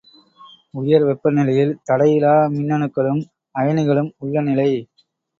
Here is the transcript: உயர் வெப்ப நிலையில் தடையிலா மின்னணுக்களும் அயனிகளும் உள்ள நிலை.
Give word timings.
உயர் 0.73 1.03
வெப்ப 1.03 1.31
நிலையில் 1.31 1.73
தடையிலா 1.89 2.31
மின்னணுக்களும் 2.55 3.21
அயனிகளும் 3.55 4.09
உள்ள 4.17 4.41
நிலை. 4.41 4.67